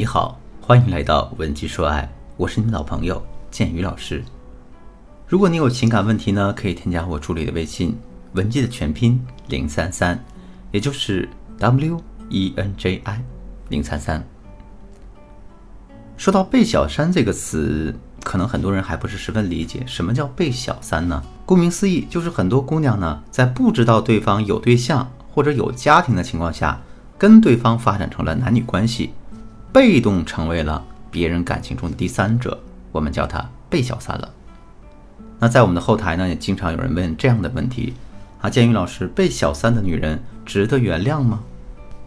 [0.00, 4.24] 你好，欢迎来到文姬说爱，我是你们老朋友建宇老师。
[5.26, 7.94] 如果你有情感问题呢，可以添加我助理的微信
[8.32, 10.18] 文姬的全拼零三三，
[10.72, 11.28] 也就是
[11.58, 12.00] W
[12.30, 13.22] E N J I
[13.68, 14.26] 零三三。
[16.16, 17.94] 说到“被小三”这个词，
[18.24, 21.22] 可能很多人还不是十分理解，什么叫“被小三”呢？
[21.44, 26.80] 顾名思义，就是很多姑娘呢，在不知道对方有对象或者有家庭的情况下，
[27.18, 29.12] 跟对方发展成了男女关系。
[29.72, 32.58] 被动成为了别人感情中的第三者，
[32.92, 34.28] 我们叫他被小三了。
[35.38, 37.94] 那在我们的后台呢，也经常有人问这样的问题
[38.40, 41.40] 啊：建宇老师，被小三的女人值得原谅吗？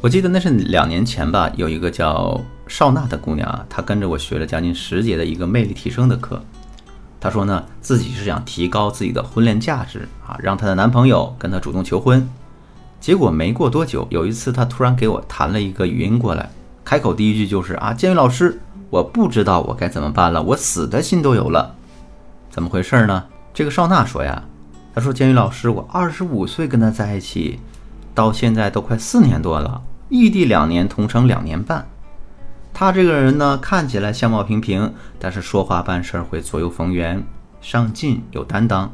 [0.00, 6.40] 我记得那是两年前吧，有一个叫邵娜的姑娘啊，她跟着我学了将近十节的一个魅力提升的课。
[7.20, 12.28] 她说呢，自己是想提高自己的婚恋价值啊，让她的男朋友跟她主动求婚。
[13.00, 16.48] 结果没过多久，有一次她突然给我弹了一个语音过来。
[16.88, 18.58] 开口第一句就是啊，监狱老师，
[18.88, 21.74] 我不知道我该怎么办了，我死的心都有了，
[22.48, 23.26] 怎么回事呢？
[23.52, 24.44] 这个少娜说呀，
[24.94, 27.60] 她说监狱老师，我二十五岁跟他在一起，
[28.14, 31.86] 到现在都快四年多了，异地两年，同城两年半。
[32.72, 37.22] 他这个人呢，看起来相貌平平，但是说话办事会左右逢源，
[37.60, 38.90] 上进有担当。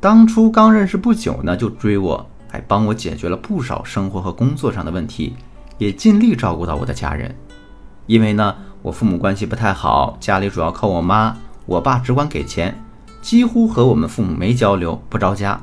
[0.00, 5.36] 当初刚认识不久呢，就追我，还帮我解决了不少生活和工作上的问题。
[5.78, 7.34] 也尽力照顾到我的家人，
[8.06, 12.76] 因为呢，我父母关系不太好，家里主要靠我妈，我爸只管给钱，
[13.22, 15.60] 几乎和我们父母没交流，不着家，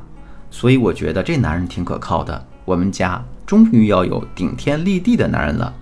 [0.49, 2.45] 所以我觉得这男人挺可靠的。
[2.63, 5.73] 我们家终于要有顶天立地的男人了。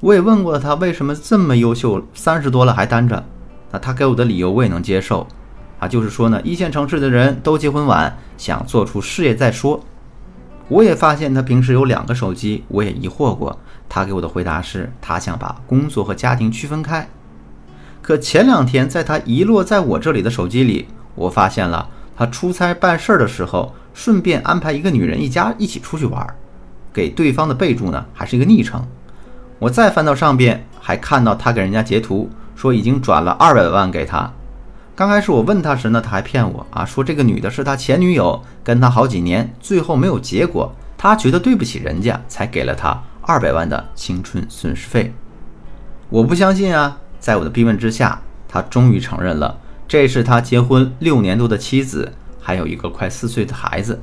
[0.00, 3.24] 我也问过他为什么这么优秀，三十多了还单着，
[3.72, 5.26] 那他给我的理由我也能接受，
[5.78, 9.82] 啊，就是说呢，一线城市的人都结婚晚，想做出事业再说。
[10.70, 13.58] 我也发现他平时有两个手机，我也疑惑过。
[13.88, 17.08] 他给我的回答是，他想把工作和家庭区分开。
[18.00, 20.86] 可前两天，在他遗落在我这里的手机里，
[21.16, 26.36] 我发现了他出差办事儿的时候，顺便安排一个女人一家一起出去玩儿，
[26.92, 28.80] 给对方的备注呢还是一个昵称。
[29.58, 34.32] 我再翻到上边，还看到他给人家截图，说已经转了二百万给他。
[35.00, 45.14] 刚开始我问他时呢，他还骗我啊，说这个女的是他前女友，跟他好几年，最后没有结果，他觉得对不起人家，才给了他二百万的青春损失费。
[46.10, 49.56] 我不相信啊，在我的逼问之下，他终于承认了，
[49.88, 53.98] 这是他结婚六年多的妻子，还有一个快四岁的孩子。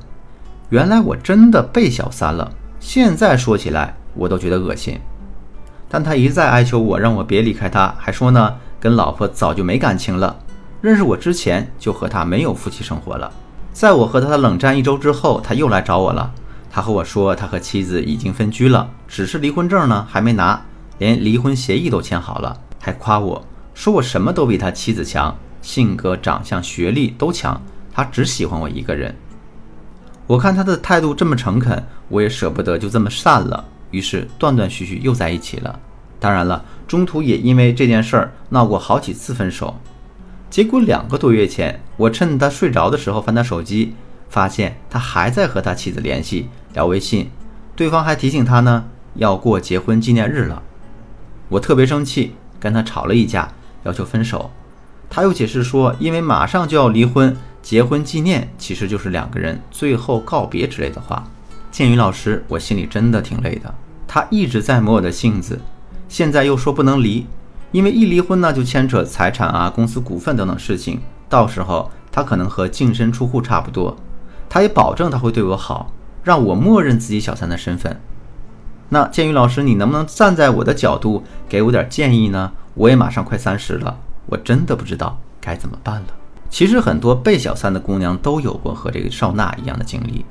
[0.70, 2.50] 原来我真的被小三了，
[2.80, 4.98] 现在说起来我都觉得恶心。
[5.88, 10.36] 但他一再哀求我，让我别离开他，还说呢，跟老婆早就没感情了。
[10.80, 13.32] 认识我之前就和他没有夫妻生活了，
[13.72, 16.32] 在我和他冷战一周之后，他又来找我了。
[16.70, 20.62] 他和我说，他和妻子已经分居了，只是离婚证呢还没拿，
[20.98, 23.44] 连离婚协议都签好了，还夸我
[23.74, 27.60] 说我什么都比他妻子强，性格、长相、学历都强，
[27.92, 29.16] 他只喜欢我一个人。
[30.28, 35.80] 我看他的态度这么诚恳，我也舍不得就这么散了，于是断断续续又在一起了。
[36.20, 39.74] 当然了，中途也因为这件事儿闹过好几次分手。
[40.50, 43.94] 结果两个多月前，我趁他睡着的时候翻他手机，
[44.28, 47.30] 发现他还在和他妻子联系聊微信，
[47.76, 50.62] 对方还提醒他呢要过结婚纪念日了。
[51.50, 53.52] 我特别生气，跟他吵了一架，
[53.84, 54.50] 要求分手。
[55.10, 61.24] 他又解释说，因为马上就要离婚，结婚纪念其实就是两个人最后告别之类的话。
[61.70, 63.74] 建宇老师，我心里真的挺累的。
[64.06, 65.60] 他一直在磨我的性子，
[66.08, 67.26] 现在又说不能离。
[67.70, 73.96] 因为一离婚呢，就牵扯财产啊、公司股份等等事情，到时候他可能和净身出户差不多。
[74.48, 75.92] 他也保证他会对我好，
[76.24, 78.00] 让我默认自己小三的身份。
[78.88, 82.52] 那建宇老师，你能不能站在我的角度给我点建议呢？
[82.72, 86.06] 我也马上快三十了，我真的不知道该怎么办了。
[86.48, 90.24] 其实很多被小三的姑娘都有过和这个少娜一样的经历，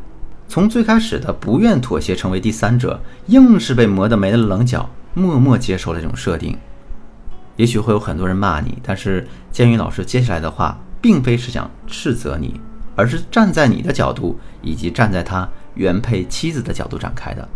[0.47, 6.57] 从最开始的不愿妥协成为第三者，硬是被磨得没了棱角，默默接受了这种设定。
[7.57, 12.59] 也许会有很多人骂你，但是建宇老师接下来的话，并非是想斥责你，
[12.95, 17.47] 而是站在你的角度，以及站在他原配妻子的角度展开的。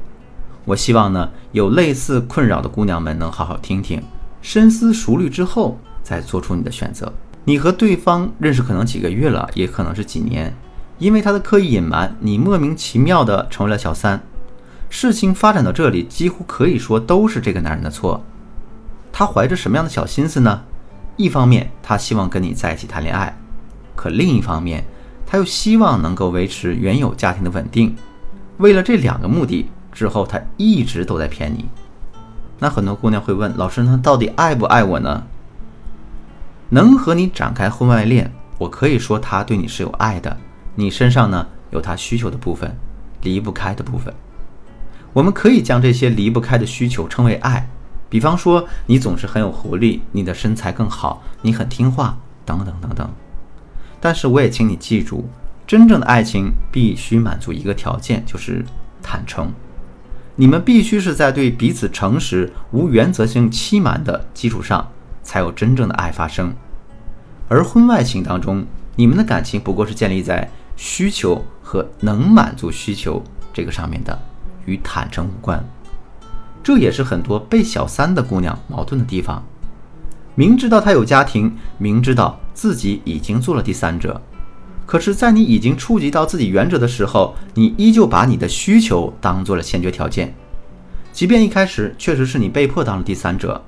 [0.65, 4.03] 我希望呢，有类似困扰的姑娘们能好好听听，
[4.41, 7.11] 深思熟虑之后再做出你的选择。
[7.45, 10.55] 你和对方认识可能几个月了，也可能是几年，
[10.99, 14.21] 因为他的刻意隐瞒，你莫名其妙的成为了小三。
[14.89, 18.23] 事情发展到这里，几乎可以说都是这个男人的错。
[19.11, 20.63] 他怀着什么样的小心思呢？
[21.17, 23.33] 一方面，他希望跟你在一起谈恋爱；
[23.95, 24.83] 可另一方面，
[25.25, 27.95] 他又希望能够维持原有家庭的稳定。
[28.57, 31.65] 为了这两个目的，之后他一直都在骗你。
[32.59, 35.23] 那很多姑娘会问老师，他到底爱不爱我呢？
[36.69, 40.37] 能和你展开婚外恋，我可以说他对你是有爱的，
[40.75, 42.77] 你身上呢有他需求的部分，
[43.23, 44.13] 离不开的部分。
[45.11, 47.67] 我们可以将这些离不开的需求称为爱，
[48.11, 53.09] 比方说你总是很有活力，你的身材更好，你很听话，等等等等。
[54.01, 55.29] 但是我也请你记住，
[55.65, 58.65] 真正的爱情必须满足一个条件，就是
[59.01, 59.53] 坦诚。
[60.35, 64.89] 你们必须是在对彼此诚实、无原则性欺瞒的基础上，
[65.23, 66.53] 才有真正的爱发生。
[67.47, 68.65] 而婚外情当中，
[68.97, 73.23] 你们的感情不过是建立在需求和能满足需求
[73.53, 74.19] 这个上面的，
[74.65, 75.63] 与坦诚无关。
[76.63, 79.43] 这也是很多被小三的姑娘矛盾的地方。
[80.35, 84.21] 明知道他有家庭，明知道自己已经做了第三者。
[84.85, 90.33] 可是，在你已经触及到自己原则的时候，你依旧把你的需求当做了先决条件。
[91.11, 93.61] 即便一开始确实是你被迫当了第三者，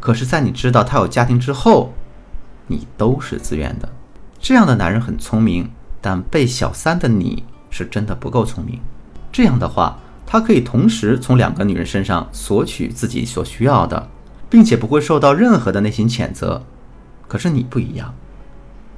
[0.00, 1.92] 可是，在你知道他有家庭之后，
[2.66, 3.88] 你都是自愿的。
[4.38, 5.70] 这样的男人很聪明，
[6.00, 8.80] 但被小三的你是真的不够聪明。
[9.32, 14.10] 这样的话，他可以同时从两个女人身上索取自己所需要的，
[14.50, 16.64] 并且不会受到任何的内心谴责。
[17.28, 18.14] 可是你不一样。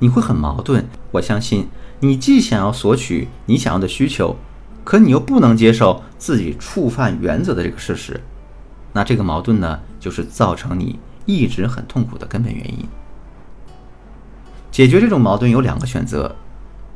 [0.01, 0.87] 你会很矛盾。
[1.11, 1.67] 我相信
[2.01, 4.37] 你既想要索取你想要的需求，
[4.85, 8.21] 可你又不能接受自己触犯原则的这个事实。
[8.93, 12.87] 那这个矛盾呢，就是造成你一直很痛苦的根本原因。
[14.71, 16.37] 解决这种矛盾有两个选择：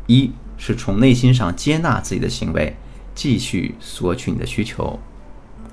[0.07, 2.77] 一是从内心上接纳自己的行为，
[3.15, 4.99] 继续索取你的需求；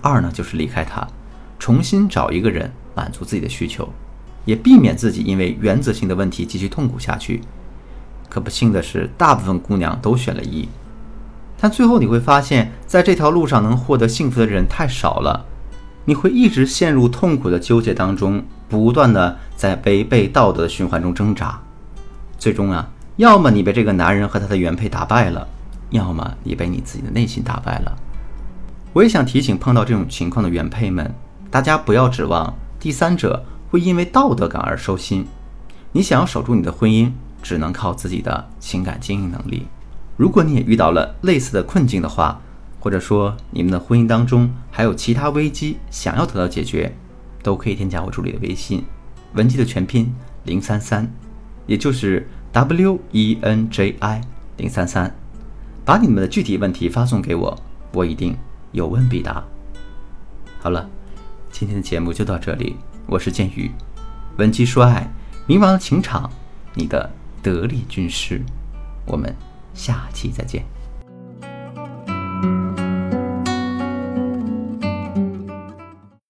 [0.01, 1.07] 二呢，就是离开他，
[1.57, 3.88] 重新找一个人满足自己的需求。
[4.45, 7.41] 也避免自己因为原则性的问题继续痛苦下去。
[8.30, 10.68] 可不幸的是，大部分姑娘都选了一，
[11.59, 15.45] 但最后你会发现，在这条路上能获得幸福的人太少了。
[16.06, 21.62] 你会一直陷入痛苦的纠结当中，不断的在违背道德的循环中挣扎。
[22.39, 25.47] 最终啊，要么你被这个男人和他的原配打败了，
[25.89, 27.95] 要么你被你自己的内心打败了。
[28.94, 31.13] 我也想提醒碰到这种情况的原配们，
[31.51, 33.45] 大家不要指望第三者。
[33.71, 35.27] 会因为道德感而收心，
[35.91, 37.12] 你想要守住你的婚姻，
[37.44, 39.68] 只能靠自己的情感经营能力。
[40.18, 42.42] 如果你也遇到了类似的困境的话，
[42.80, 46.92] 或者说你们的婚姻当中还有其他危机想要得到解决，
[47.44, 48.83] 都可以添加我助理的微信，
[49.35, 50.12] 文姬的全拼
[50.45, 51.07] 零三三，
[51.68, 54.21] 也就是 W E N J I
[54.57, 55.15] 零三三，
[55.89, 57.59] 把你们的具体问题发送给我，
[57.94, 58.38] 我一定
[58.74, 59.44] 有问必答。
[60.59, 60.88] 好了，
[61.51, 62.75] 今天的节目就到这里。
[63.07, 63.71] 我是剑宇，
[64.38, 65.12] 闻鸡说爱，
[65.47, 66.30] 迷茫情场，
[66.75, 67.09] 你的
[67.41, 68.39] 得力军师。
[69.07, 69.36] 我们
[69.74, 70.63] 下期再见。